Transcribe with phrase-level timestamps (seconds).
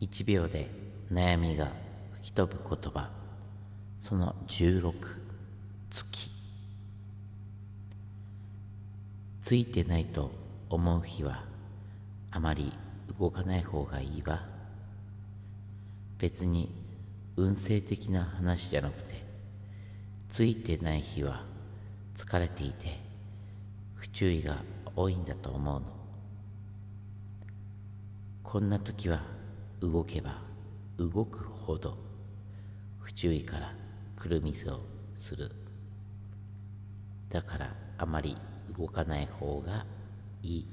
[0.00, 0.70] 1秒で
[1.10, 1.68] 悩みが
[2.14, 3.10] 吹き飛ぶ言葉。
[3.98, 4.92] その16
[5.90, 6.30] 月。
[9.40, 10.32] ついてないと
[10.68, 11.44] 思う日は
[12.32, 12.72] あまり
[13.18, 14.44] 動かない方がいいわ。
[16.18, 16.74] 別に
[17.36, 19.22] 運勢的な話じゃなくて
[20.28, 21.44] ついてない日は
[22.16, 22.98] 疲れていて
[23.94, 24.56] 不注意が
[24.94, 25.86] 多いんだと思うの。
[28.42, 29.35] こんな時は
[29.80, 30.40] 動けば
[30.98, 31.98] 動くほど
[32.98, 33.74] 不注意から
[34.16, 34.80] くるみずを
[35.18, 35.50] する。
[37.28, 38.36] だからあまり
[38.78, 39.84] 動かない方が
[40.42, 40.66] いい。